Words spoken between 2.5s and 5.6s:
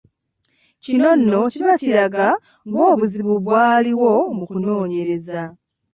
nga obuzibu bwaliwo mu kunoonyereza.